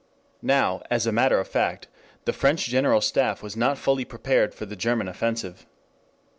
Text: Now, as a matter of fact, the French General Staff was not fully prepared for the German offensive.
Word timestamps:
Now, 0.41 0.81
as 0.89 1.05
a 1.05 1.11
matter 1.11 1.39
of 1.39 1.47
fact, 1.47 1.87
the 2.25 2.33
French 2.33 2.65
General 2.65 3.01
Staff 3.01 3.43
was 3.43 3.55
not 3.55 3.77
fully 3.77 4.03
prepared 4.03 4.55
for 4.55 4.65
the 4.65 4.75
German 4.75 5.07
offensive. 5.07 5.67